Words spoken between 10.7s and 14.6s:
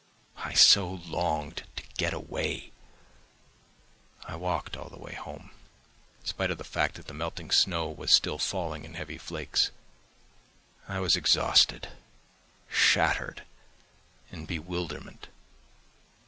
I was exhausted, shattered, in